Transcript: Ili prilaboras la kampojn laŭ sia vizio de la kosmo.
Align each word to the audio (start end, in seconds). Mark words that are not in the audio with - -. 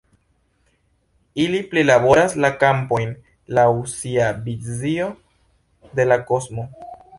Ili 1.43 1.59
prilaboras 1.73 2.33
la 2.45 2.51
kampojn 2.63 3.13
laŭ 3.59 3.67
sia 3.93 4.33
vizio 4.49 5.13
de 6.01 6.11
la 6.11 6.21
kosmo. 6.35 6.69